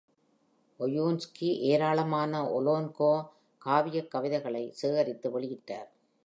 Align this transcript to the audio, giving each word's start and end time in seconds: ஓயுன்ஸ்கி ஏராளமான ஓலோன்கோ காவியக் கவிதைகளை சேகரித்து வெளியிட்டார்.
ஓயுன்ஸ்கி 0.79 1.49
ஏராளமான 1.65 2.41
ஓலோன்கோ 2.51 3.11
காவியக் 3.65 4.07
கவிதைகளை 4.07 4.71
சேகரித்து 4.71 5.39
வெளியிட்டார். 5.39 5.89